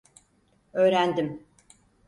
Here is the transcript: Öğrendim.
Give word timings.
Öğrendim. 0.73 1.43